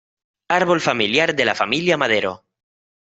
[0.49, 2.43] Árbol familiar de la familia Madero